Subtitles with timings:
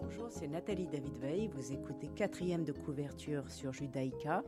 [0.00, 1.48] Bonjour, c'est Nathalie David Veil.
[1.48, 4.42] Vous écoutez quatrième de couverture sur Judaïka.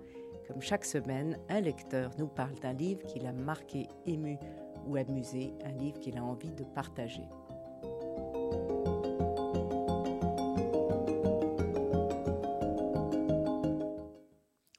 [0.47, 4.39] Comme chaque semaine, un lecteur nous parle d'un livre qui l'a marqué, ému
[4.87, 7.29] ou amusé, un livre qu'il a envie de partager.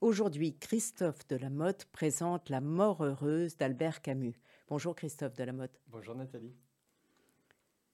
[0.09, 4.34] Aujourd'hui, Christophe Delamotte présente La mort heureuse d'Albert Camus.
[4.68, 5.80] Bonjour Christophe Delamotte.
[5.85, 6.55] Bonjour Nathalie.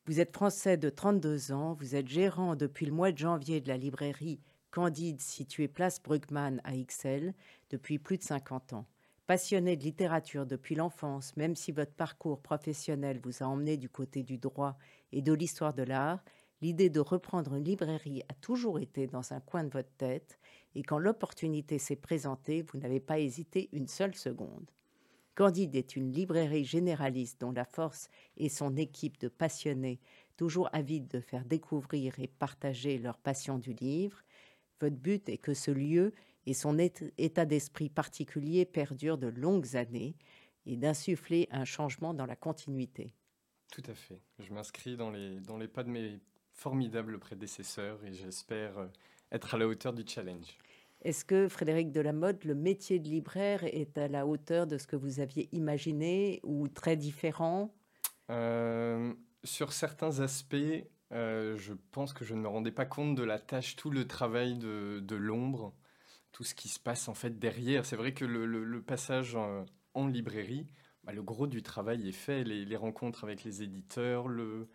[0.05, 3.67] Vous êtes français de 32 ans, vous êtes gérant depuis le mois de janvier de
[3.67, 4.39] la librairie
[4.71, 7.33] Candide située place Brugmann à Ixelles
[7.69, 8.85] depuis plus de 50 ans.
[9.27, 14.23] Passionné de littérature depuis l'enfance, même si votre parcours professionnel vous a emmené du côté
[14.23, 14.77] du droit
[15.11, 16.23] et de l'histoire de l'art,
[16.65, 20.39] l'idée de reprendre une librairie a toujours été dans un coin de votre tête
[20.73, 24.71] et quand l'opportunité s'est présentée, vous n'avez pas hésité une seule seconde.
[25.35, 29.99] Candide est une librairie généraliste dont la force est son équipe de passionnés,
[30.37, 34.23] toujours avides de faire découvrir et partager leur passion du livre.
[34.81, 36.13] Votre but est que ce lieu
[36.47, 40.15] et son état d'esprit particulier perdurent de longues années
[40.65, 43.13] et d'insuffler un changement dans la continuité.
[43.71, 44.19] Tout à fait.
[44.39, 46.19] Je m'inscris dans les, dans les pas de mes
[46.55, 48.87] formidables prédécesseurs et j'espère euh,
[49.31, 50.57] être à la hauteur du challenge.
[51.01, 54.95] Est-ce que Frédéric Delamotte, le métier de libraire est à la hauteur de ce que
[54.95, 57.75] vous aviez imaginé ou très différent?
[58.31, 60.55] Euh, Sur certains aspects,
[61.11, 64.07] euh, je pense que je ne me rendais pas compte de la tâche, tout le
[64.07, 65.75] travail de, de l'ombre,
[66.31, 67.85] tout ce qui se passe en fait derrière.
[67.85, 70.65] C'est vrai que le, le, le passage en, en librairie,
[71.03, 74.67] bah, le gros du travail est fait, les, les rencontres avec les éditeurs, le,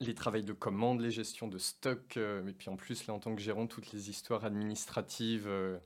[0.00, 3.18] les travails de commande, les gestions de stock, euh, et puis en plus, là, en
[3.18, 5.78] tant que gérant, toutes les histoires administratives euh,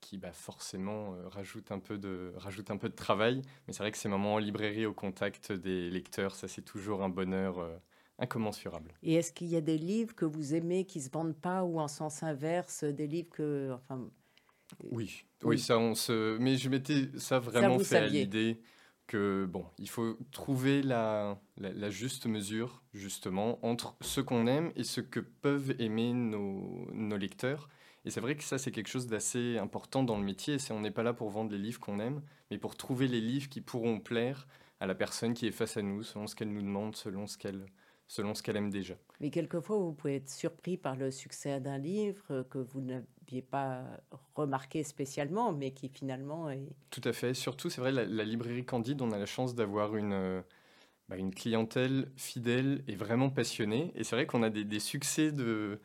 [0.00, 3.42] qui, bah, forcément, euh, rajoutent, un peu de, rajoutent un peu de travail.
[3.66, 7.02] Mais c'est vrai que ces moments en librairie, au contact des lecteurs, ça, c'est toujours
[7.02, 7.56] un bonheur
[8.18, 8.92] incommensurable.
[9.02, 11.80] Et est-ce qu'il y a des livres que vous aimez qui se vendent pas ou
[11.80, 13.72] en sens inverse, des livres que...
[13.72, 14.08] Enfin,
[14.90, 15.58] Oui, Oui.
[15.58, 16.38] ça, on se...
[16.38, 18.60] Mais je m'étais ça vraiment fait à l'idée
[19.06, 24.84] que, bon, il faut trouver la, la, juste mesure, justement, entre ce qu'on aime et
[24.84, 27.68] ce que peuvent aimer nos, nos lecteurs.
[28.04, 30.58] Et c'est vrai que ça, c'est quelque chose d'assez important dans le métier.
[30.58, 33.20] C'est on n'est pas là pour vendre les livres qu'on aime, mais pour trouver les
[33.20, 34.46] livres qui pourront plaire
[34.80, 37.38] à la personne qui est face à nous, selon ce qu'elle nous demande, selon ce
[37.38, 37.66] qu'elle
[38.06, 38.94] selon ce qu'elle aime déjà.
[39.18, 42.82] mais quelquefois, vous pouvez être surpris par le succès d'un livre que vous
[43.24, 43.84] n'aviez pas
[44.34, 46.68] remarqué spécialement, mais qui finalement est...
[46.90, 47.34] Tout à fait.
[47.34, 50.42] Surtout, c'est vrai, la, librairie Candide, on a la chance d'avoir une, euh,
[51.08, 53.92] bah, une clientèle fidèle et vraiment passionnée.
[53.94, 55.80] Et c'est vrai qu'on a des, des succès de,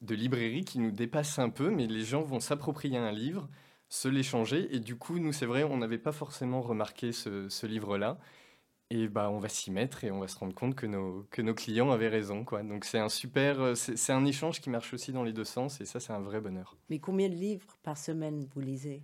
[0.00, 3.48] de librairie qui nous dépassent un peu, mais les gens vont s'approprier un livre,
[3.88, 4.74] se l'échanger.
[4.74, 8.18] Et du coup, nous, c'est vrai, on n'avait pas forcément remarqué ce, ce livre-là.
[8.94, 11.40] Et bah, on va s'y mettre et on va se rendre compte que nos, que
[11.40, 12.44] nos clients avaient raison.
[12.44, 12.62] Quoi.
[12.62, 15.80] Donc c'est un super, euh, c'est un échange qui marche aussi dans les deux sens
[15.80, 16.76] et ça c'est un vrai bonheur.
[16.90, 19.02] Mais combien de livres par semaine vous lisez?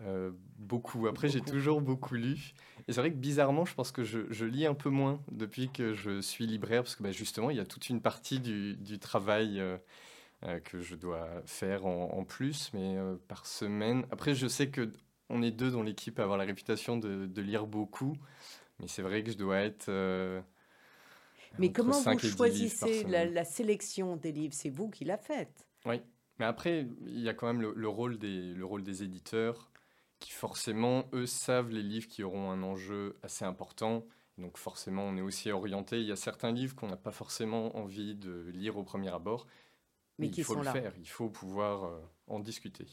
[0.00, 1.06] Euh, beaucoup.
[1.06, 2.52] Après, j'ai toujours beaucoup lu.
[2.88, 5.70] Et c'est vrai que bizarrement, je pense que je, je lis un peu moins depuis
[5.70, 8.76] que je suis libraire, parce que bah, justement, il y a toute une partie du,
[8.76, 9.78] du travail euh,
[10.44, 12.96] euh, que je dois faire en, en plus, mais
[13.28, 14.04] par semaine.
[14.10, 14.92] Après, je sais que
[15.30, 18.16] on est deux dans l'équipe à avoir la réputation de, de lire beaucoup,
[18.82, 19.88] mais c'est vrai que je dois être.
[19.88, 20.42] euh,
[21.58, 24.54] Mais comment vous 5 et 10 livres par choisissez la, sélection des livres?
[24.54, 25.66] C'est vous qui la faites.
[25.86, 26.00] Oui,
[26.38, 29.70] mais après, il y a quand même le, le rôle des, le rôle des éditeurs
[30.18, 34.06] qui forcément, eux, savent les livres qui auront un enjeu assez important.
[34.38, 36.00] Donc forcément, on est aussi orienté.
[36.00, 39.46] Il y a certains livres qu'on n'a pas forcément envie de lire au premier abord,
[40.18, 40.72] Mais il faut le là.
[40.72, 42.86] faire, il faut pouvoir euh, en discuter.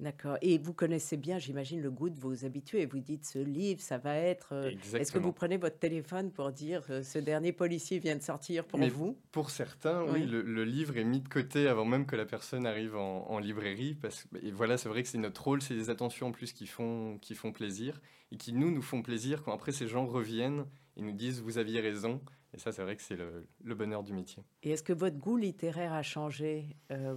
[0.00, 0.38] D'accord.
[0.42, 2.86] Et vous connaissez bien, j'imagine, le goût de vos habitués.
[2.86, 4.52] Vous dites, ce livre, ça va être...
[4.52, 8.22] euh, Est-ce que vous prenez votre téléphone pour dire, euh, ce dernier policier vient de
[8.22, 9.18] sortir pour Mais vous?
[9.32, 10.26] Pour certains, oui, Oui.
[10.26, 13.40] le, le livre est mis de côté avant même que la personne arrive en, en
[13.40, 13.94] librairie.
[13.94, 16.52] Parce, que- et voilà, c'est vrai que c'est notre rôle, c'est des attentions en plus
[16.52, 18.00] qui font, qui font plaisir
[18.30, 21.58] et qui nous, nous font plaisir quand après ces gens reviennent et nous disent vous
[21.58, 22.20] aviez raison.
[22.54, 24.44] Et ça, c'est vrai que c'est le, le bonheur du métier.
[24.62, 27.16] Et est-ce que votre goût littéraire a changé euh,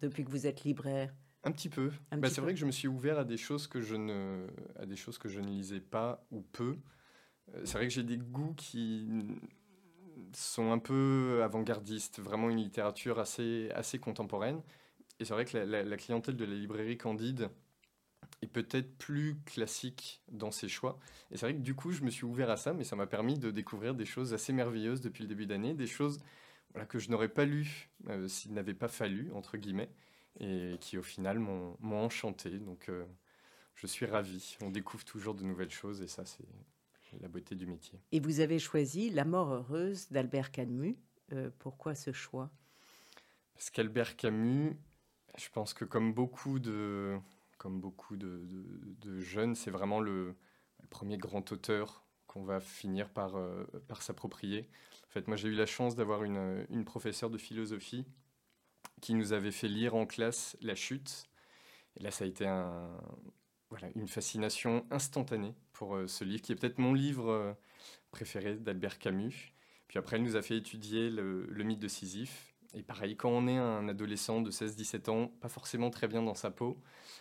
[0.00, 1.12] depuis que vous êtes libraire?
[1.44, 1.90] Un petit peu.
[2.12, 4.46] Bah, c'est vrai que je me suis ouvert à des choses que je ne,
[4.76, 6.76] à des choses que je ne lisais pas ou peu.
[7.54, 9.08] Euh, C'est vrai que j'ai des goûts qui
[10.32, 14.60] sont un peu avant-gardistes, vraiment une littérature assez, assez contemporaine.
[15.20, 17.50] Et c'est vrai que la, la- la clientèle de la librairie Candide
[18.42, 20.98] est peut-être plus classique dans ses choix.
[21.30, 23.06] Et c'est vrai que du coup, je me suis ouvert à ça, mais ça m'a
[23.06, 26.20] permis de découvrir des choses assez merveilleuses depuis le début d'année, des choses
[26.72, 29.90] voilà, que je n'aurais pas lues euh, s'il n'avait pas fallu, entre guillemets.
[30.40, 32.50] Et qui au final m'ont enchanté.
[32.50, 32.90] Donc
[33.74, 34.56] je suis ravi.
[34.62, 36.46] On découvre toujours de nouvelles choses et ça, c'est
[37.20, 38.00] la beauté du métier.
[38.12, 40.96] Et vous avez choisi La mort heureuse d'Albert Camus.
[41.58, 42.50] pourquoi ce choix?
[43.54, 44.76] Parce qu'Albert Camus,
[45.38, 47.18] je pense que comme beaucoup de,
[47.58, 50.34] comme beaucoup de, jeunes, c'est vraiment le,
[50.90, 54.68] premier grand auteur qu'on va finir par, euh, par s'approprier.
[55.08, 58.06] En fait, moi, j'ai eu la chance d'avoir une, une professeure de philosophie
[59.04, 61.28] qui nous avait fait lire en classe La Chute.
[61.98, 62.46] Et là, ça a été
[63.94, 67.52] une fascination instantanée pour euh, ce livre, qui est peut-être mon livre euh,
[68.10, 69.52] préféré d'Albert Camus.
[69.88, 72.54] Puis après, elle nous a fait étudier le, mythe de Sisyphe.
[72.72, 76.34] Et pareil, quand on est un adolescent de 16-17 ans, pas forcément très bien dans
[76.34, 76.80] sa peau,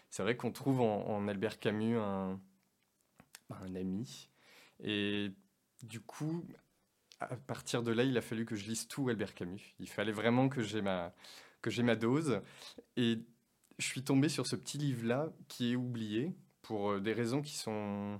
[0.09, 2.39] c'est vrai qu'on trouve en, Albert Camus un,
[3.49, 4.29] un ami.
[4.79, 5.33] Et
[5.81, 6.45] du coup,
[7.19, 9.75] à partir de là, il a fallu que je lise tout Albert Camus.
[9.79, 11.13] Il fallait vraiment que j'ai ma,
[11.63, 12.41] que j'ai ma dose.
[12.95, 13.17] Et
[13.79, 17.55] je suis tombé sur ce petit livre-là qui est oublié pour euh, des raisons qui
[17.55, 18.19] sont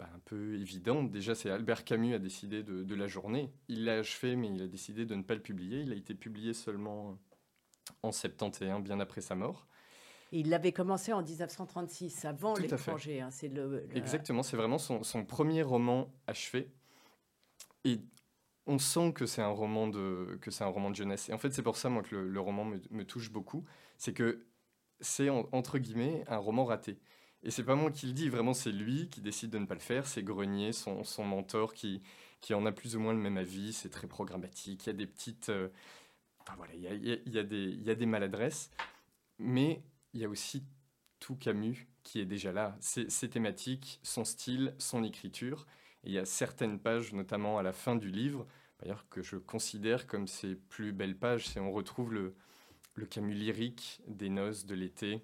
[0.00, 1.12] bah, un peu évidentes.
[1.12, 3.52] Déjà, c'est Albert Camus a décidé de, de la journée.
[3.68, 5.82] Il l'a achevé, mais il a décidé de ne pas le publier.
[5.82, 7.16] Il a été publié seulement
[8.02, 9.68] en 71, bien après sa mort.
[10.32, 13.20] Il l'avait commencé en 1936, avant l'étranger.
[13.20, 16.68] Hein, c'est le, Exactement, c'est vraiment son, son, premier roman achevé.
[17.84, 18.00] Et
[18.66, 21.28] on sent que c'est un roman de que c'est un roman de jeunesse.
[21.28, 23.64] Et en fait, c'est pour ça moi que le, roman me, touche beaucoup,
[23.98, 24.46] c'est que
[25.00, 26.98] c'est entre guillemets un roman raté.
[27.42, 29.74] Et c'est pas moi qui le dis, vraiment c'est lui qui décide de ne pas
[29.74, 30.06] le faire.
[30.06, 32.02] C'est Grenier, son, son mentor, qui
[32.40, 33.72] qui en a plus ou moins le même avis.
[33.72, 34.86] C'est très programmatique.
[34.86, 35.68] Il y a des petites, euh,
[36.40, 38.70] enfin voilà, il y a, il y a des il y a des maladresses,
[39.38, 39.82] mais
[40.14, 40.64] il y a aussi
[41.20, 42.76] tout Camus qui est déjà là.
[42.80, 45.66] Ses, thématiques, son style, son écriture.
[46.06, 48.46] Et il y a certaines pages, notamment à la fin du livre,
[48.80, 51.48] d'ailleurs que je considère comme ses plus belles pages.
[51.48, 52.34] C'est on retrouve le,
[52.94, 55.20] le Camus lyrique des noces de l'été,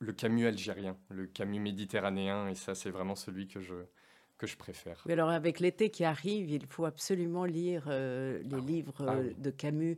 [0.00, 3.74] le Camus algérien, le Camus méditerranéen, et ça c'est vraiment celui que je,
[4.36, 5.04] que je préfère.
[5.06, 9.22] Mais alors avec l'été qui arrive, il faut absolument lire euh, les ah livres ah
[9.22, 9.96] de Camus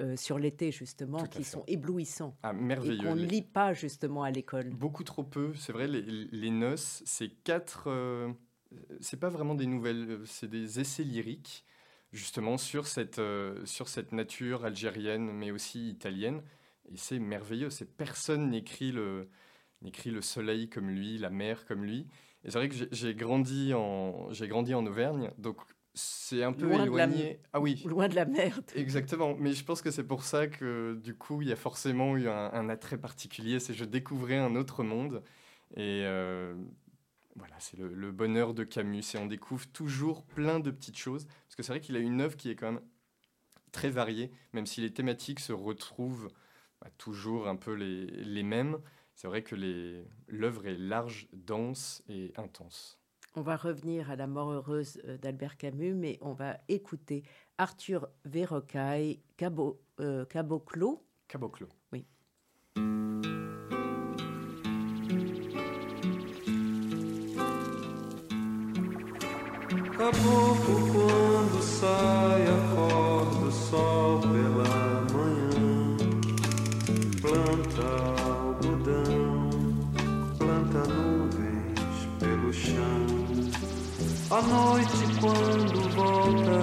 [0.00, 2.36] euh, sur l'été, justement, qui sont éblouissants.
[2.42, 3.00] Ah, merveilleux.
[3.00, 4.70] Et qu'on ne lit pas, justement, à l'école.
[4.70, 5.52] Beaucoup trop peu.
[5.54, 7.84] C'est vrai, les, les noces, c'est quatre.
[7.88, 8.32] Euh,
[9.00, 11.64] c'est pas vraiment des nouvelles, c'est des essais lyriques,
[12.12, 16.42] justement, sur cette, euh, sur cette nature algérienne, mais aussi italienne.
[16.92, 17.70] Et c'est merveilleux.
[17.70, 19.28] C'est personne n'écrit le,
[19.82, 22.06] n'écrit le soleil comme lui, la mer comme lui.
[22.44, 25.58] Et c'est vrai que j'ai grandi en, j'ai grandi en Auvergne, donc
[25.94, 27.40] c'est un peu loin éloigné.
[27.52, 27.82] Ah oui.
[27.86, 28.64] Loin de la merde.
[28.74, 29.34] Exactement.
[29.38, 32.28] Mais je pense que c'est pour ça que du coup, il y a forcément eu
[32.28, 33.58] un, attrait particulier.
[33.58, 35.22] C'est je découvrais un autre monde.
[35.76, 36.54] Et euh,
[37.36, 39.14] voilà, c'est le, bonheur de Camus.
[39.14, 41.26] Et on découvre toujours plein de petites choses.
[41.26, 42.82] Parce que c'est vrai qu'il a une œuvre qui est quand même
[43.72, 46.30] très variée, même si les thématiques se retrouvent
[46.80, 48.78] bah, toujours un peu les, les mêmes.
[49.14, 49.54] C'est vrai que
[50.28, 53.00] l'œuvre est large, dense et intense.
[53.36, 57.22] On va revenir à la mort heureuse euh, d'Albert Camus, mais on va écouter
[57.58, 61.06] Arthur Verrocaille, Cabo, euh, Caboclo.
[61.28, 61.68] Caboclo.
[61.92, 62.06] Oui.
[70.10, 75.96] Caboclo quando sai acorda o sol pela manhã.
[77.20, 77.86] Planta
[78.24, 79.50] algodão
[80.36, 83.06] planta nuvens pelo chão.
[84.32, 86.58] A noite quando volta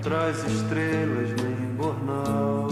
[0.00, 2.68] traz estrelas no embornal,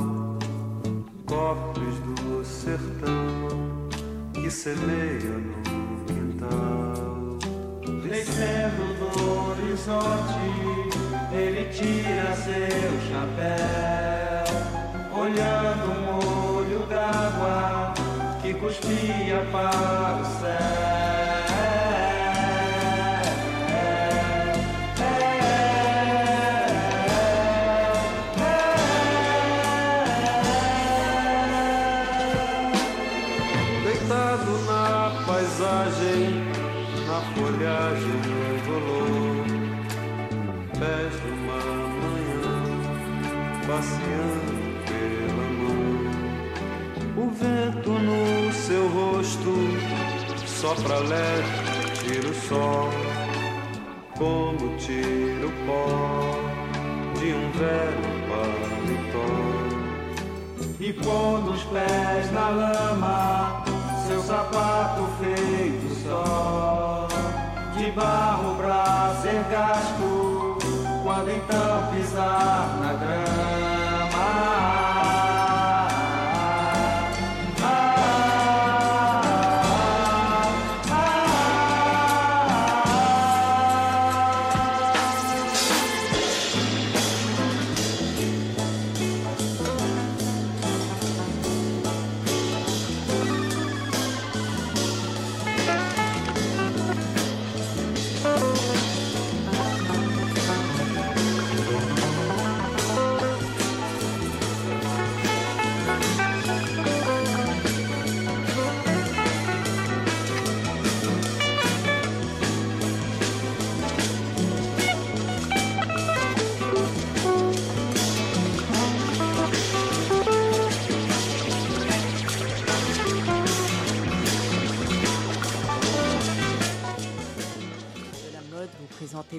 [1.27, 3.89] cofres do sertão
[4.33, 6.93] que semeia no quintal.
[7.81, 8.15] Do
[11.33, 14.45] ele tira seu chapéu,
[15.21, 17.93] olhando um olho d'água
[18.41, 21.12] que cuspia para o céu.
[50.63, 52.89] Sopra leve, tira o sol,
[54.17, 56.39] como tira o pó
[57.19, 59.27] de um velho paletó.
[60.79, 63.65] E pondo os pés na lama,
[64.07, 67.09] seu sapato feito só,
[67.77, 70.59] de barro pra ser gasto,
[71.03, 73.82] quando então pisar na grama.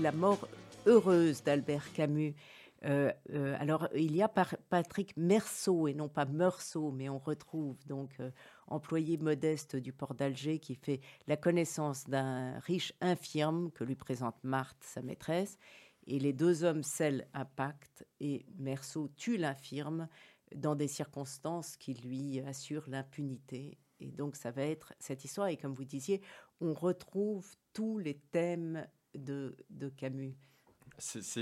[0.04, 0.50] La mort
[0.86, 2.36] heureuse d'Albert Camus.
[2.84, 7.78] Euh, euh, alors, il y a Patrick Merceau et non pas Meursault, mais on retrouve
[7.88, 8.30] donc euh,
[8.68, 14.36] employé modeste du port d'Alger qui fait la connaissance d'un riche infirme que lui présente
[14.44, 15.58] Marthe, sa maîtresse.
[16.06, 20.10] Et les deux hommes scellent un pacte et Meursault tue l'infirme
[20.54, 23.78] dans des circonstances qui lui assurent l'impunité.
[24.02, 25.48] Et donc, ça va être cette histoire.
[25.48, 26.22] Et comme vous disiez,
[26.60, 30.36] on retrouve tous les thèmes de, de Camus.
[31.00, 31.42] C'est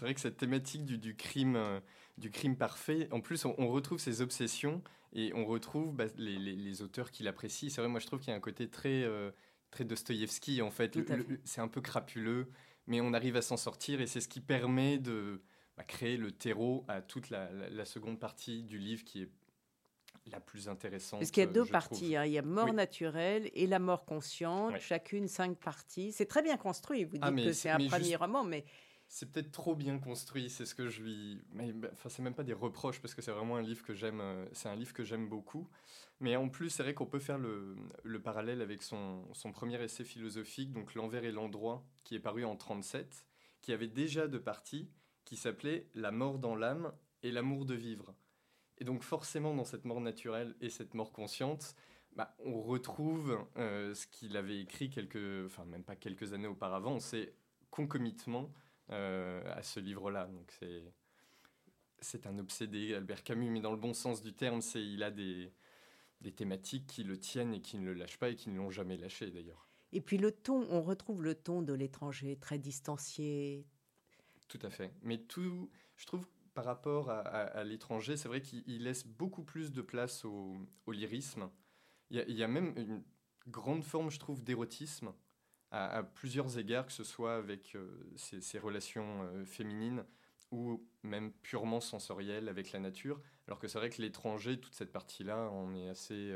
[0.00, 1.80] vrai que cette thématique du, crime, euh,
[2.18, 4.82] du crime parfait, en plus, on, retrouve ses obsessions
[5.12, 7.70] et on retrouve bah, les, auteurs qu'il apprécie.
[7.70, 9.30] C'est vrai, moi, je trouve qu'il y a un côté très, euh,
[9.70, 10.98] très Dostoïevski, en fait.
[11.44, 12.48] C'est un peu crapuleux,
[12.86, 15.40] mais on arrive à s'en sortir et c'est ce qui permet de
[15.76, 19.30] bah, créer le terreau à toute la, seconde partie du livre qui est
[20.30, 21.20] la plus intéressante.
[21.20, 22.16] Parce qu'il y a deux parties.
[22.16, 22.24] Hein.
[22.24, 26.12] Il y a mort naturelle et la mort consciente, chacune cinq parties.
[26.12, 27.04] C'est très bien construit.
[27.04, 28.64] Vous ah, dites que c'est un premier roman, mais
[29.08, 30.50] c'est peut-être trop bien construit.
[30.50, 31.42] C'est ce que je lui.
[31.52, 33.94] Mais bah, enfin, c'est même pas des reproches parce que c'est vraiment un livre que
[33.94, 34.20] j'aime.
[34.20, 35.68] Euh, c'est un livre que j'aime beaucoup.
[36.20, 39.82] Mais en plus, c'est vrai qu'on peut faire le, le, parallèle avec son, son premier
[39.82, 43.26] essai philosophique, donc L'envers et l'endroit, qui est paru en 37,
[43.60, 44.88] qui avait déjà deux parties,
[45.24, 48.14] qui s'appelait La mort dans l'âme et l'amour de vivre.
[48.78, 51.74] Et donc forcément, dans cette mort naturelle et cette mort consciente,
[52.16, 57.00] bah, on retrouve euh, ce qu'il avait écrit quelques, enfin même pas quelques années auparavant,
[57.00, 57.34] c'est
[57.70, 58.52] concomitement
[58.90, 60.26] euh, à ce livre-là.
[60.26, 60.92] Donc c'est
[62.00, 65.10] c'est un obsédé, Albert Camus, mais dans le bon sens du terme, c'est il a
[65.10, 65.50] des,
[66.20, 68.70] des thématiques qui le tiennent et qui ne le lâchent pas et qui ne l'ont
[68.70, 69.68] jamais lâché d'ailleurs.
[69.92, 73.66] Et puis le ton, on retrouve le ton de l'étranger, très distancié.
[74.48, 74.92] Tout à fait.
[75.02, 79.82] Mais tout, je trouve par rapport à, l'étranger, c'est vrai qu'il laisse beaucoup plus de
[79.82, 80.56] place au,
[80.88, 81.50] lyrisme.
[82.10, 83.02] Il y, a, même une
[83.48, 85.12] grande forme, je trouve, d'érotisme
[85.72, 87.76] à, plusieurs égards, que ce soit avec
[88.14, 90.04] ses, euh, relations euh, féminines
[90.52, 93.20] ou même purement sensorielles avec la nature.
[93.48, 96.32] Alors que c'est vrai que l'étranger, toute cette partie-là, on est assez...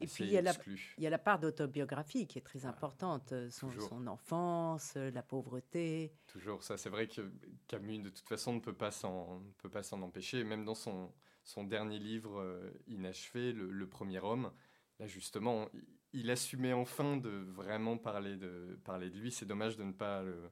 [0.00, 0.52] Et puis il y, a la,
[0.96, 5.10] il y, a la, part d'autobiographie qui est très importante, euh, son, son, enfance, euh,
[5.10, 6.14] la pauvreté.
[6.26, 7.30] Toujours ça, c'est vrai que
[7.68, 11.12] Camus de toute façon ne peut pas s'en, peut pas s'en empêcher, même dans son,
[11.44, 14.50] son dernier livre euh, inachevé, le, premier homme,
[14.98, 15.68] là justement,
[16.14, 19.30] il, assumait enfin de vraiment parler de, parler de lui.
[19.30, 20.50] C'est dommage de ne pas, de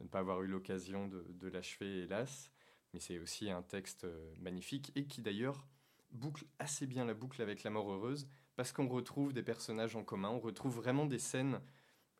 [0.00, 2.50] ne pas avoir eu l'occasion de, de l'achever, hélas,
[2.94, 4.06] mais c'est aussi un texte
[4.38, 5.66] magnifique et qui d'ailleurs
[6.10, 8.26] boucle assez bien la boucle avec La mort heureuse
[8.58, 11.60] parce qu'on retrouve des personnages en commun, on retrouve vraiment des scènes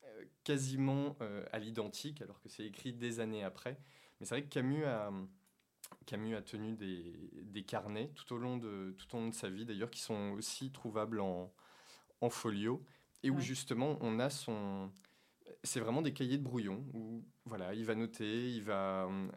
[0.04, 3.76] euh, quasiment euh, à l'identique, alors que c'est écrit des années après.
[4.20, 5.10] Mais c'est vrai que Camus a,
[6.06, 9.66] Camus a tenu des, carnets tout au long de, tout au long de sa vie,
[9.66, 11.52] d'ailleurs, qui sont aussi trouvables en,
[12.20, 12.84] en folio,
[13.24, 14.92] et où justement on a son...
[15.64, 19.28] C'est vraiment des cahiers de brouillon, où voilà, il va noter, il va euh,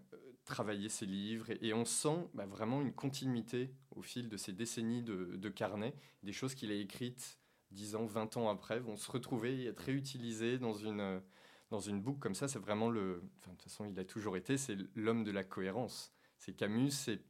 [0.45, 5.03] travailler ses livres et, on sent bah, vraiment une continuité au fil de ces décennies
[5.03, 5.93] de, carnets.
[6.23, 7.39] Des choses qu'il a écrites
[7.71, 11.21] 10 ans, 20 ans après vont se retrouver et être réutilisées dans une,
[11.69, 12.47] dans une boucle comme ça.
[12.47, 13.23] C'est vraiment le.
[13.43, 16.11] De toute façon, il a toujours été, c'est l'homme de la cohérence.
[16.37, 17.21] C'est Camus, c'est.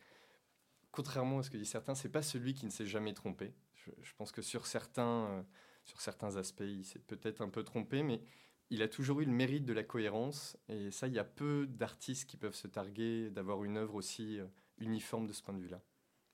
[0.92, 3.54] Contrairement à ce que disent certains, c'est pas celui qui ne s'est jamais trompé.
[4.02, 5.44] Je, pense que sur certains, euh,
[5.86, 8.22] sur certains aspects, il s'est peut-être un peu trompé, mais
[8.72, 10.58] il a toujours eu le mérite de la cohérence.
[10.70, 14.40] Et ça, il y a peu d'artistes qui peuvent se targuer d'avoir une œuvre aussi
[14.40, 14.46] euh,
[14.80, 15.82] uniforme de ce point de vue-là.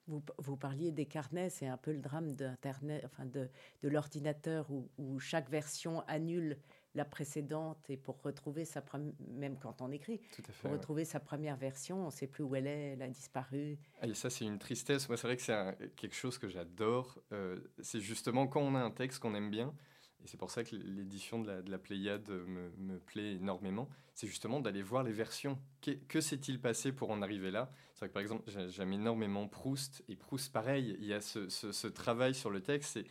[0.05, 3.49] Vous, vous, parliez des carnets, c'est un peu le drame d'Internet, enfin de,
[3.81, 6.57] de l'ordinateur où, où, chaque version annule
[6.95, 10.21] la précédente et pour retrouver sa première, même quand on écrit,
[10.61, 13.77] pour retrouver sa première version, on ne sait plus où elle est, elle a disparu.
[13.99, 15.09] Ah, et ça, c'est une tristesse.
[15.09, 17.21] Moi, c'est vrai que c'est quelque chose que j'adore.
[17.33, 19.75] Euh, c'est justement quand on a un texte qu'on aime bien,
[20.23, 23.87] et c'est pour ça que l'édition de la, de la Pléiade me, me, plaît énormément.
[24.13, 25.59] C'est justement d'aller voir les versions.
[25.81, 27.71] Que, que s'est-il passé pour en arriver là?
[27.93, 30.03] C'est vrai que par exemple, j'aime énormément Proust.
[30.09, 32.97] Et Proust, pareil, il y a ce, ce, travail sur le texte.
[32.97, 33.05] Et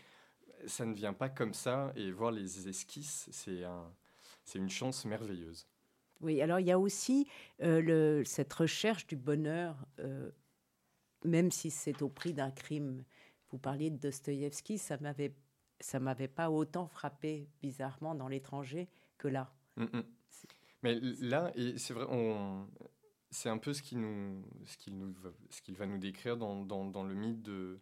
[0.67, 1.93] ça ne vient pas comme ça.
[1.97, 3.91] Et voir les esquisses, c'est un,
[4.55, 5.67] une chance merveilleuse.
[6.21, 7.29] Oui, alors il y a aussi
[7.63, 10.31] euh, le, cette recherche du bonheur, euh,
[11.25, 13.05] même si c'est au prix d'un crime.
[13.51, 15.33] Vous parliez de Dostoïevski, ça m'avait
[15.81, 19.53] ça m'avait pas autant frappé bizarrement dans l'étranger que là.
[19.77, 20.05] Mm, mm.
[20.83, 22.69] Mais là, et c'est vrai, on,
[23.31, 25.15] c'est un peu ce qu'il nous, ce qu'il nous,
[25.51, 27.81] ce qu'il va nous décrire dans, dans, dans, le mythe de,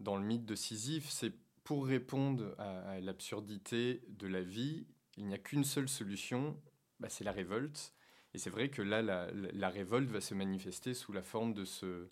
[0.00, 1.10] dans le mythe de Sisyphe.
[1.10, 1.32] C'est
[1.64, 6.60] pour répondre à, l'absurdité de la vie, il n'y a qu'une seule solution,
[7.00, 7.94] bah, c'est la révolte.
[8.34, 11.64] Et c'est vrai que là, la, la, révolte va se manifester sous la forme de
[11.64, 12.08] ce,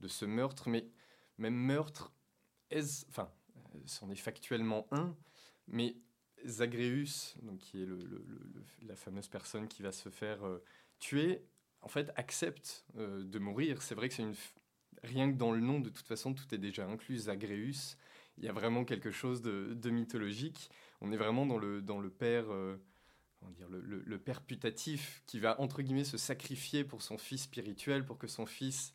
[0.00, 0.88] de ce meurtre, mais
[1.38, 2.12] même meurtre,
[2.70, 3.30] est enfin,
[3.84, 5.14] c'en est factuellement un,
[5.68, 5.96] mais
[6.44, 7.88] Zagreus, donc qui est
[8.82, 10.40] la fameuse personne qui va se faire
[10.98, 11.42] tuer,
[11.82, 13.82] en fait, accepte de mourir.
[13.82, 14.24] C'est vrai que c'est
[15.02, 17.18] rien que dans le nom, de toute façon, tout est déjà inclus.
[17.18, 17.96] Zagreus,
[18.38, 20.70] il y a vraiment quelque chose de, mythologique.
[21.00, 22.76] On est vraiment dans le, dans le père, euh,
[23.50, 28.18] dire, le, père putatif qui va, entre guillemets, se sacrifier pour son fils spirituel, pour
[28.18, 28.94] que son fils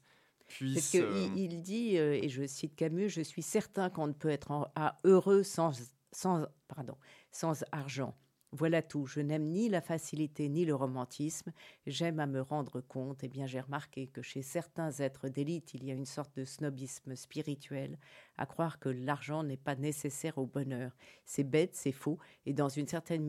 [0.51, 0.75] puisse...
[0.75, 4.13] Parce qu'il euh, il dit, euh, et je cite Camus, je suis certain qu'on ne
[4.13, 4.72] peut être
[5.03, 5.72] heureux sans,
[6.12, 6.98] sans, pardon,
[7.31, 8.15] sans argent.
[8.53, 9.05] Voilà tout.
[9.05, 11.53] Je n'aime ni la facilité ni le romantisme.
[11.88, 13.24] J'aime à me rendre compte.
[13.24, 16.43] Eh bien, j'ai remarqué que chez certains êtres d'élite, il y a une sorte de
[16.43, 17.98] snobisme spirituel,
[18.38, 20.91] à croire que l'argent n'est pas nécessaire au bonheur.
[21.24, 23.25] C'est bête, c'est faux, et dans une certaine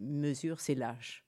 [0.00, 1.25] mesure, c'est lâche.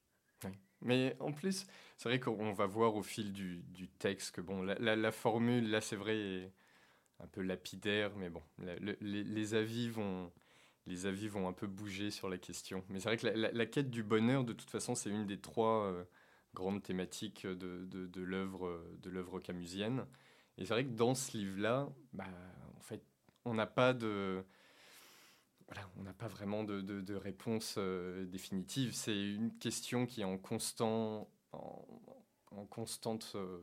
[0.81, 1.67] Mais en plus,
[1.97, 3.63] c'est vrai qu'on va voir au fil du,
[3.99, 6.53] texte que bon, la, formule, là, c'est vrai, est
[7.21, 8.43] un peu lapidaire, mais bon,
[9.01, 10.31] les avis vont
[10.89, 12.83] les avis vont un peu bouger sur la question.
[12.89, 15.85] Mais c'est vrai que la, quête du bonheur, de toute façon, c'est une des trois
[15.85, 16.05] euh,
[16.55, 20.07] grandes thématiques de, de, l'œuvre camusienne.
[20.57, 22.25] Et c'est vrai que dans ce livre-là, bah,
[22.77, 23.03] en fait,
[23.45, 24.45] on n'a pas de...
[25.97, 28.95] on n'a pas vraiment de, réponse euh, définitive.
[28.95, 33.61] C'est une question qui est en constant, en, constante, euh,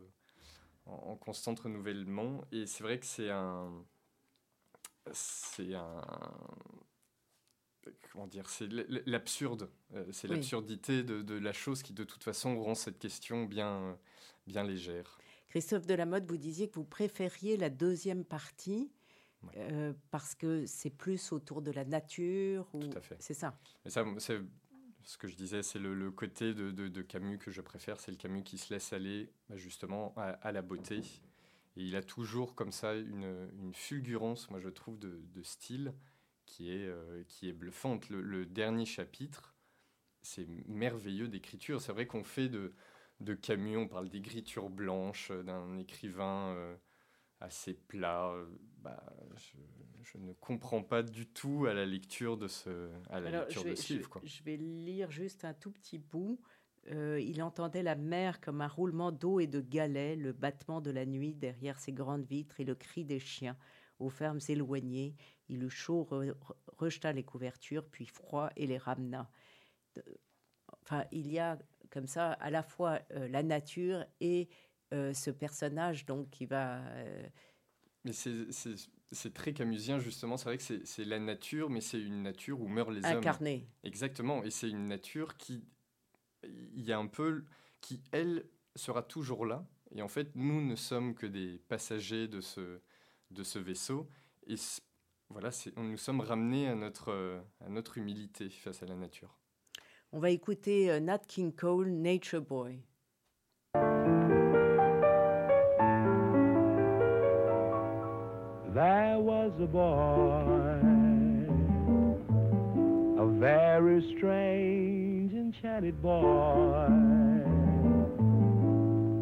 [0.85, 2.43] en, constante renouvellement.
[2.51, 3.71] Et c'est vrai que c'est un,
[5.11, 6.01] c'est un,
[8.11, 8.67] comment dire, c'est
[9.05, 13.97] l'absurde, euh, c'est l'absurdité de, la chose qui de toute façon rend cette question bien,
[14.47, 15.17] bien légère.
[15.49, 18.91] Christophe Delamotte, vous disiez que vous préfériez la deuxième partie
[19.57, 22.67] euh, parce que c'est plus autour de la nature.
[22.73, 22.79] Ou...
[22.79, 23.17] Tout à fait.
[23.19, 23.57] C'est ça.
[23.85, 24.41] ça, c'est
[25.05, 28.43] ce que je disais, c'est le, côté de, Camus que je préfère, c'est le Camus
[28.43, 31.01] qui se laisse aller bah, justement à, la beauté.
[31.77, 35.93] Et il a toujours comme ça une, une fulgurance, moi je trouve, de, style
[36.45, 38.09] qui est, euh, qui est bluffante.
[38.09, 39.55] Le, dernier chapitre,
[40.21, 41.81] c'est merveilleux d'écriture.
[41.81, 42.73] C'est vrai qu'on fait de,
[43.19, 46.75] de Camus, on parle d'écriture blanche, d'un écrivain euh,
[47.41, 48.33] assez plat.
[48.85, 49.03] Bah,
[50.03, 53.69] je, ne comprends pas du tout à la lecture de ce, à la lecture je,
[53.69, 54.21] de ce livre.
[54.23, 56.39] Je, vais lire juste un tout petit bout.
[56.91, 60.91] Euh, il entendait la mer comme un roulement d'eau et de galets, le battement de
[60.91, 63.57] la nuit derrière ses grandes vitres et le cri des chiens
[63.97, 65.15] aux fermes éloignées.
[65.49, 66.07] Il eut chaud,
[66.77, 69.31] rejeta les couvertures, puis froid et les ramena.
[70.83, 71.57] Enfin, il y a
[71.89, 74.47] comme ça à la fois euh, la nature et
[74.93, 76.81] euh, ce personnage donc qui va.
[78.05, 80.37] Mais c'est très camusien justement.
[80.37, 83.17] C'est vrai que c'est la nature, mais c'est une nature où meurent les hommes.
[83.17, 83.67] Incarnée.
[83.83, 84.43] Exactement.
[84.43, 85.65] Et c'est une nature qui,
[86.43, 87.43] il y a un peu,
[87.81, 89.67] qui elle sera toujours là.
[89.91, 92.79] Et en fait, nous ne sommes que des passagers de ce
[93.31, 94.07] de ce vaisseau.
[94.47, 94.55] Et
[95.29, 99.35] voilà, nous sommes ramenés à notre, à notre humilité face à la nature.
[100.11, 102.79] On va écouter euh, Nat King Cole, Nature Boy.
[108.75, 110.81] There was a boy,
[113.17, 116.89] a very strange, enchanted boy.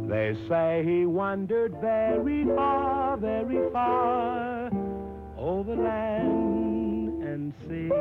[0.09, 4.71] They say he wandered very far, very far
[5.37, 7.91] over land and sea.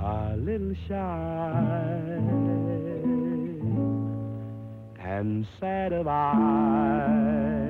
[0.00, 2.20] A little shy
[5.00, 7.69] and sad of eye,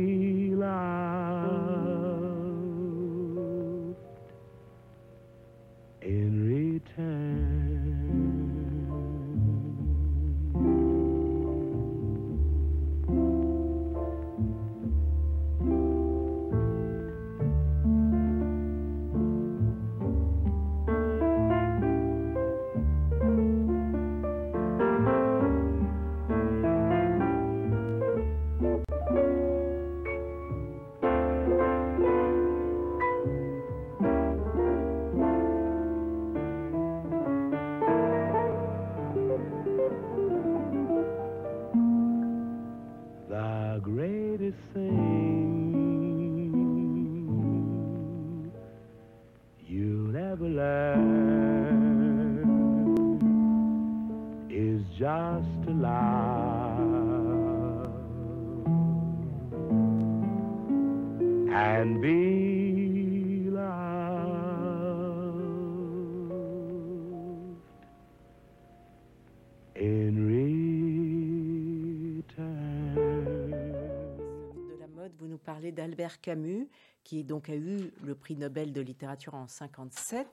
[76.19, 76.69] Camus,
[77.03, 80.27] qui donc a eu le prix Nobel de littérature en 57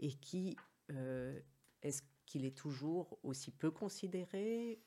[0.00, 0.56] et qui
[0.90, 1.38] euh,
[1.82, 4.80] est-ce qu'il est toujours aussi peu considéré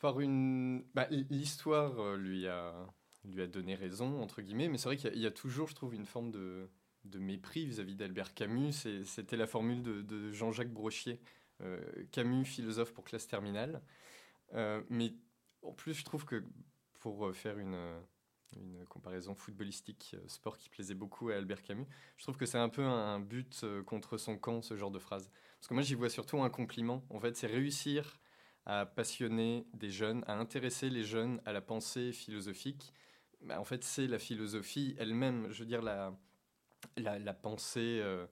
[0.00, 2.86] Par une, bah, l'histoire euh, lui a
[3.24, 5.94] lui a donné raison entre guillemets, mais c'est vrai qu'il y a- toujours, je trouve,
[5.94, 6.68] une forme de
[7.18, 8.72] mépris vis-à-vis d'Albert Camus.
[9.04, 11.20] C'était la formule de, Jean-Jacques Brochier,
[11.62, 11.80] euh,
[12.12, 13.80] Camus philosophe pour classe terminale.
[14.90, 15.14] Mais
[15.62, 16.44] en plus, je trouve que
[17.00, 17.76] pour faire une
[18.56, 21.86] une comparaison footballistique, euh, sport qui plaisait beaucoup à Albert Camus.
[22.16, 24.98] Je trouve que c'est un peu un but euh, contre son camp, ce genre de
[24.98, 25.30] phrase.
[25.58, 27.04] Parce que moi, j'y vois surtout un compliment.
[27.10, 28.20] En fait, c'est réussir
[28.66, 32.92] à passionner des jeunes, à intéresser les jeunes à la pensée philosophique.
[33.42, 35.50] Bah, en fait, c'est la philosophie elle-même.
[35.50, 36.14] Je veux dire, la,
[37.34, 38.26] pensée euh,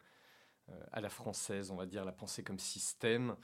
[0.91, 3.37] à la française, on va dire, la pensée comme système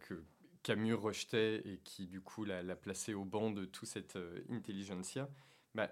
[0.00, 0.24] que
[0.62, 4.44] Camus rejetait et qui, du coup, l'a, l'a placé au banc de toute cette euh,
[4.50, 5.28] intelligentsia.
[5.74, 5.90] Bah,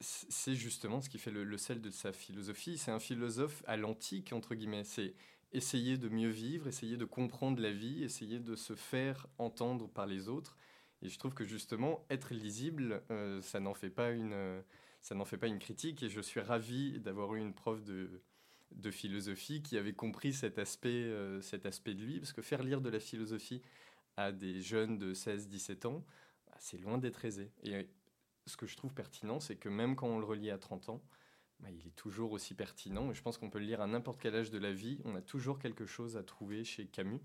[0.00, 2.78] c'est justement ce qui fait le, sel de sa philosophie.
[2.78, 4.84] C'est un philosophe à l'antique, entre guillemets.
[4.84, 5.14] C'est
[5.52, 10.06] essayer de mieux vivre, essayer de comprendre la vie, essayer de se faire entendre par
[10.06, 10.56] les autres.
[11.02, 14.62] Et je trouve que justement, être lisible, euh, ça n'en fait pas une,
[15.24, 16.02] fait pas une critique.
[16.02, 18.22] Et je suis ravi d'avoir eu une prof de,
[18.72, 22.62] de philosophie qui avait compris cet aspect, euh, cet aspect de lui, parce que faire
[22.62, 23.62] lire de la philosophie
[24.16, 26.04] à des jeunes de 16-17 ans,
[26.46, 27.50] bah, c'est loin d'être aisé.
[27.62, 27.88] Et
[28.46, 31.02] ce que je trouve pertinent, c'est que même quand on le relit à 30 ans,
[31.60, 33.10] bah, il est toujours aussi pertinent.
[33.10, 35.00] Et je pense qu'on peut le lire à n'importe quel âge de la vie.
[35.04, 37.20] On a toujours quelque chose à trouver chez Camus.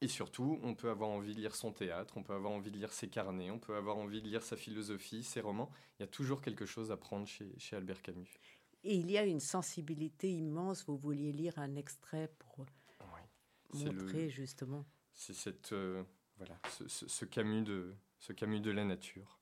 [0.00, 2.76] Et surtout, on peut avoir envie de lire son théâtre, on peut avoir envie de
[2.78, 5.70] lire ses carnets, on peut avoir envie de lire sa philosophie, ses romans.
[5.98, 8.28] Il y a toujours quelque chose à prendre chez, chez Albert Camus.
[8.84, 10.84] Et il y a une sensibilité immense.
[10.86, 14.86] Vous vouliez lire un extrait pour le- montrer justement.
[15.14, 16.04] C'est cette euh,
[16.36, 19.40] voilà ce, ce- ce Camus de ce Camus de la nature.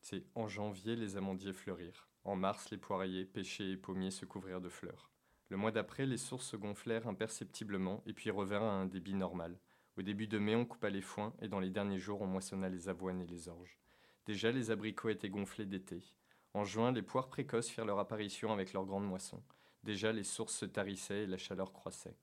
[0.00, 4.60] C'est en janvier les amandiers fleurirent, en mars les poiriers, pêchers et pommiers se couvrirent
[4.60, 5.10] de fleurs.
[5.50, 9.58] Le mois d'après, les sources se gonflèrent imperceptiblement et puis revinrent à un débit normal.
[9.96, 12.68] Au début de mai, on coupa les foins et dans les derniers jours, on moissonna
[12.68, 13.78] les avoines et les orges.
[14.26, 16.02] Déjà, les abricots étaient gonflés d'été.
[16.54, 19.42] En juin, les poires précoces firent leur apparition avec leurs grandes moissons.
[19.84, 22.16] Déjà, les sources se tarissaient et la chaleur croissait.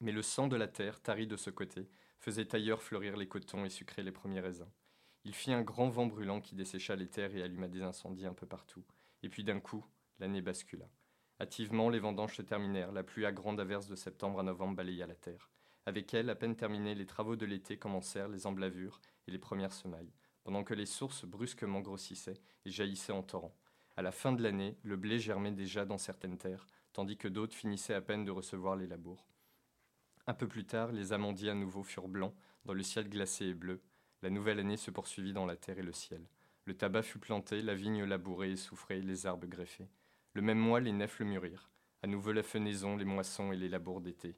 [0.00, 1.88] Mais le sang de la terre, tari de ce côté,
[2.18, 4.70] faisait ailleurs fleurir les cotons et sucrer les premiers raisins.
[5.24, 8.34] Il fit un grand vent brûlant qui dessécha les terres et alluma des incendies un
[8.34, 8.84] peu partout.
[9.22, 9.84] Et puis d'un coup,
[10.18, 10.86] l'année bascula.
[11.40, 12.92] Hâtivement, les vendanges se terminèrent.
[12.92, 15.50] La pluie à grande averse de septembre à novembre balaya la terre.
[15.86, 19.72] Avec elle, à peine terminés, les travaux de l'été commencèrent, les emblavures et les premières
[19.72, 20.12] semailles,
[20.44, 23.56] pendant que les sources brusquement grossissaient et jaillissaient en torrents.
[23.96, 27.56] À la fin de l'année, le blé germait déjà dans certaines terres, tandis que d'autres
[27.56, 29.26] finissaient à peine de recevoir les labours.
[30.26, 33.54] Un peu plus tard, les amandiers à nouveau furent blancs, dans le ciel glacé et
[33.54, 33.82] bleu.
[34.22, 36.22] La nouvelle année se poursuivit dans la terre et le ciel.
[36.66, 39.88] Le tabac fut planté, la vigne labourée et souffrée, les arbres greffés.
[40.34, 41.70] Le même mois, les nefles mûrirent.
[42.02, 44.36] À nouveau la fenaison, les moissons et les labours d'été.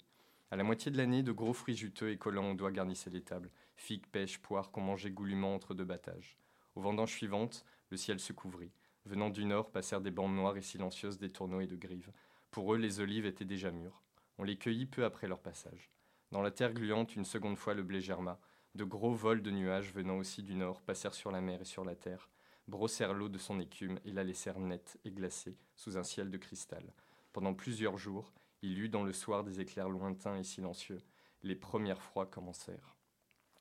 [0.52, 3.22] À la moitié de l'année, de gros fruits juteux et collants aux doigts garnissaient les
[3.22, 3.50] tables.
[3.74, 6.36] Figues, pêches, poires qu'on mangeait goulûment entre deux battages.
[6.76, 8.72] Aux vendanges suivantes, le ciel se couvrit.
[9.04, 12.12] Venant du nord passèrent des bandes noires et silencieuses des tourneaux et de grives.
[12.50, 14.02] Pour eux, les olives étaient déjà mûres.
[14.38, 15.90] On les cueillit peu après leur passage.
[16.30, 18.38] Dans la terre gluante, une seconde fois, le blé germa.
[18.74, 21.84] De gros vols de nuages venant aussi du nord passèrent sur la mer et sur
[21.84, 22.30] la terre,
[22.68, 26.38] brossèrent l'eau de son écume et la laissèrent nette et glacée sous un ciel de
[26.38, 26.94] cristal.
[27.32, 28.32] Pendant plusieurs jours,
[28.62, 31.00] il y eut dans le soir des éclairs lointains et silencieux.
[31.42, 32.96] Les premières froids commencèrent.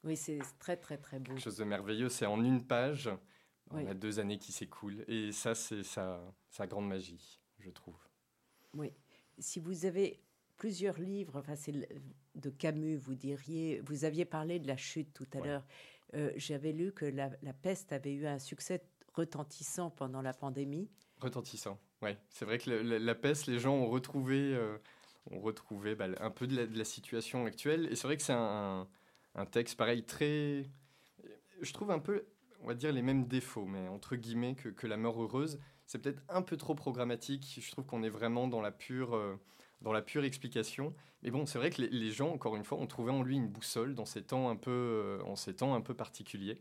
[0.03, 1.31] Oui, c'est très très très beau.
[1.33, 3.09] Quelque chose de merveilleux, c'est en une page.
[3.69, 3.87] On Oui.
[3.87, 5.03] a deux années qui s'écoulent.
[5.07, 7.97] Et ça, c'est sa, sa grande magie, je trouve.
[8.73, 8.93] Oui.
[9.39, 10.19] Si vous avez
[10.61, 11.73] plusieurs livres, enfin c'est
[12.35, 15.47] de Camus, vous diriez, vous aviez parlé de la chute tout à Ouais.
[15.47, 15.65] l'heure.
[16.13, 18.83] Euh, J'avais lu que la, la peste avait eu un succès
[19.15, 20.87] retentissant pendant la pandémie.
[21.19, 21.79] Retentissant.
[22.03, 24.77] Ouais, c'est vrai que la, la- la peste, les gens ont retrouvé, euh,
[25.31, 27.87] ont retrouvé bah, un peu de la, de la situation actuelle.
[27.91, 28.87] Et c'est vrai que c'est un,
[29.33, 30.69] un texte pareil très,
[31.59, 32.23] je trouve un peu,
[32.61, 35.57] on va dire les mêmes défauts, mais entre guillemets que, que la mort heureuse.
[35.87, 37.57] C'est peut-être un peu trop programmatique.
[37.59, 39.35] Je trouve qu'on est vraiment dans la pure, euh,
[39.81, 40.93] dans la pure explication.
[41.23, 43.47] Mais bon, c'est vrai que les, gens, encore une fois, ont trouvé en lui une
[43.47, 46.59] boussole dans ces temps un peu, euh, en ces temps un peu particuliers.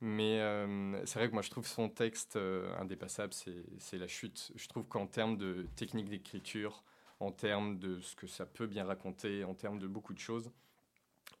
[0.00, 4.50] Mais euh, c'est vrai que moi je trouve son texte euh, indépassable, c'est la chute.
[4.56, 6.82] Je trouve qu'en termes de technique d'écriture,
[7.20, 10.50] en termes de ce que ça peut bien raconter, en termes de beaucoup de choses,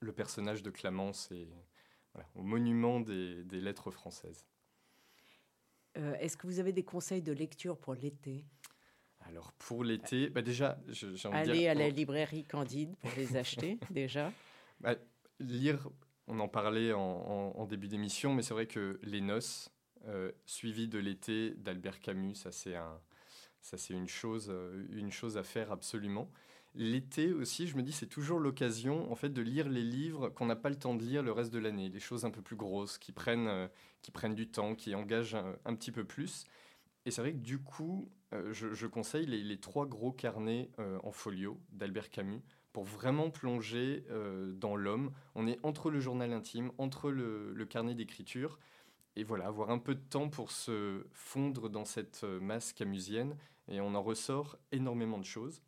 [0.00, 1.48] le personnage de Clamence est
[2.34, 4.46] au monument des, lettres françaises.
[5.94, 8.44] Est-ce que vous avez des conseils de lecture pour l'été?
[9.26, 13.10] Alors pour l'été, bah déjà, j'ai envie de Aller dire, à la librairie Candide pour
[13.16, 14.32] les acheter déjà.
[14.80, 14.94] bah,
[15.38, 15.88] lire,
[16.26, 19.70] on en parlait en, en- en début d'émission, mais c'est vrai que Les Noces,
[20.06, 23.00] euh, suivi de l'été d'Albert Camus, ça c'est un,
[23.60, 26.30] ça c'est une chose, euh, une chose à faire absolument.
[26.74, 30.46] L'été aussi, je me dis, c'est toujours l'occasion en fait de lire les livres qu'on
[30.46, 32.56] n'a pas le temps de lire le reste de l'année, les choses un peu plus
[32.56, 33.68] grosses, qui prennent, euh,
[34.02, 36.44] qui prennent du temps, qui engagent un, un petit peu plus.
[37.06, 41.12] Et c'est vrai que du coup, euh, je, conseille les, trois gros carnets euh, en
[41.12, 45.12] folio d'Albert Camus pour vraiment plonger euh, dans l'homme.
[45.34, 48.58] On est entre le journal intime, entre le, carnet d'écriture,
[49.16, 53.36] et voilà, avoir un peu de temps pour se fondre dans cette masse camusienne,
[53.68, 55.62] et on en ressort énormément de choses.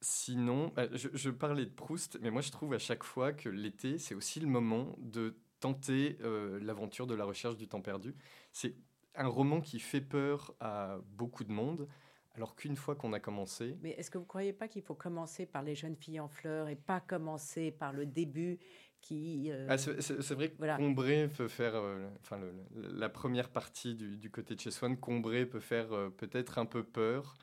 [0.00, 4.14] Sinon, je, parlais de Proust, mais moi je trouve à chaque fois que l'été, c'est
[4.14, 6.18] aussi le moment de tenter
[6.60, 8.14] l'aventure de la recherche du temps perdu.
[8.52, 8.76] C'est
[9.16, 11.88] un roman qui fait peur à beaucoup de monde,
[12.34, 14.94] alors qu'une fois qu'on a commencé, Mais est-ce que vous ne croyez pas qu'il faut
[14.94, 18.58] commencer par les jeunes filles en fleurs et pas commencer par le début
[19.00, 19.50] qui...
[19.50, 20.76] euh, Ah, c'est vrai que Voilà.
[20.76, 22.52] Combray peut faire, euh, enfin le-
[22.98, 26.66] la première partie du, du côté de chez Swann, Combray peut faire euh, peut-être un
[26.66, 27.36] peu peur.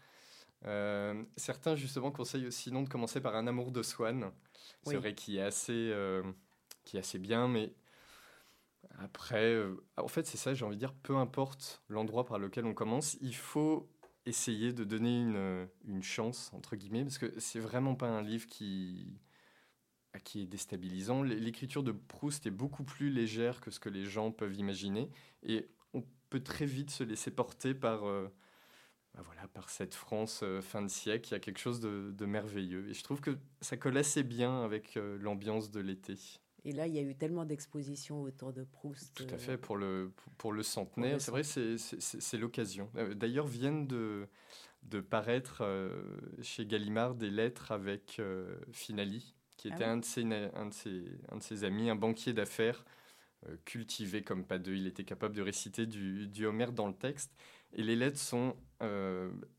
[1.35, 4.31] Certains justement conseillent sinon de commencer par un amour de Swann.
[4.83, 4.95] C'est Oui.
[4.95, 5.91] vrai qu'il est assez,
[6.85, 7.73] qui est assez bien, mais
[8.99, 12.65] après, euh, en fait c'est ça, j'ai envie de dire, peu importe l'endroit par lequel
[12.65, 13.89] on commence, il faut
[14.25, 15.65] essayer de donner une, euh,
[16.01, 19.19] chance entre guillemets, parce que c'est vraiment pas un livre qui
[20.19, 21.23] qui est déstabilisant.
[21.23, 25.09] L'écriture de Proust est beaucoup plus légère que ce que les gens peuvent imaginer
[25.43, 28.27] et on peut très vite se laisser porter par, euh,
[29.13, 31.29] bah voilà, par cette France euh, fin de siècle.
[31.29, 34.63] Il y a quelque chose de, merveilleux et je trouve que ça colle assez bien
[34.63, 36.15] avec euh, l'ambiance de l'été.
[36.65, 39.13] Et là, il y a eu tellement d'expositions autour de Proust.
[39.15, 41.19] Tout à euh, fait, pour le, pour le centenaire.
[41.19, 42.89] C'est vrai, c'est- l'occasion.
[42.95, 44.27] Euh, D'ailleurs, viennent de,
[44.83, 46.03] de paraître euh,
[46.41, 49.89] chez Gallimard des lettres avec euh, Finali, qui Ah était oui.
[49.89, 52.85] un, de ses, un, de ses, un de ses amis, un banquier d'affaires
[53.49, 54.75] euh, cultivé comme pas deux.
[54.75, 57.35] Il était capable de réciter du, du Homère dans le texte.
[57.75, 58.55] Et les lettres sont,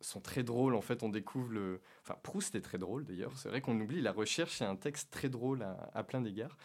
[0.01, 0.77] sont très drôles.
[0.77, 1.81] En fait, on découvre le.
[2.03, 3.37] Enfin, Proust est très drôle d'ailleurs.
[3.37, 4.59] C'est vrai qu'on oublie la recherche.
[4.59, 6.57] C'est un texte très drôle à, à plein d'égards.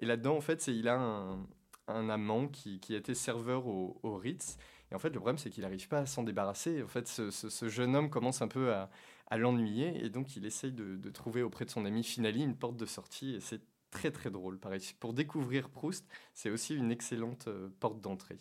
[0.00, 1.46] Et là-dedans, en fait, c'est il a un,
[1.88, 4.56] un amant qui, qui était serveur au, au Ritz.
[4.90, 6.82] Et en fait, le problème, c'est qu'il n'arrive pas à s'en débarrasser.
[6.82, 8.90] En fait, ce, ce- ce jeune homme commence un peu à,
[9.28, 10.04] à l'ennuyer.
[10.04, 12.86] Et donc, il essaye de, de trouver auprès de son ami Finali une porte de
[12.86, 13.34] sortie.
[13.34, 14.58] Et c'est très, très drôle.
[14.60, 18.38] Pareil, pour découvrir Proust, c'est aussi une excellente euh, porte d'entrée.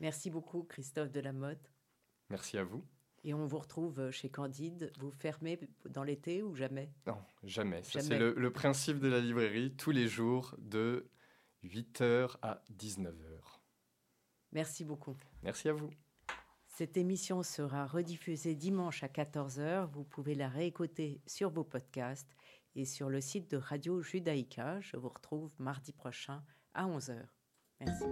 [0.00, 1.72] Merci beaucoup, Christophe Delamotte.
[2.30, 2.84] Merci à vous.
[3.28, 4.90] Et on vous retrouve chez Candide.
[5.00, 6.90] Vous fermez dans l'été ou jamais?
[7.06, 7.82] Non, jamais.
[7.82, 8.08] Ça, Jamais.
[8.08, 11.10] c'est le, le principe de la librairie, tous les jours de
[11.62, 13.12] 8h à 19h.
[14.52, 15.14] Merci beaucoup.
[15.42, 15.90] Merci à vous.
[16.68, 19.90] Cette émission sera rediffusée dimanche à 14h.
[19.90, 22.34] Vous pouvez la réécouter sur vos podcasts
[22.76, 24.80] et sur le site de Radio Judaïka.
[24.80, 27.26] Je vous retrouve mardi prochain à 11h.
[27.80, 28.04] Merci.